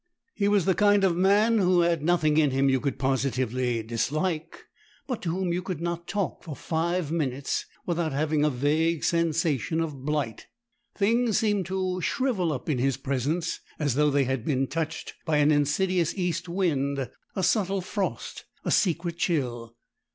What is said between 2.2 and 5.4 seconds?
in him you could positively dislike, but to